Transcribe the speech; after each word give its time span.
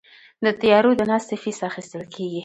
د 0.43 0.45
طیارو 0.61 0.91
د 0.99 1.01
ناستې 1.11 1.35
فیس 1.43 1.59
اخیستل 1.69 2.03
کیږي؟ 2.13 2.39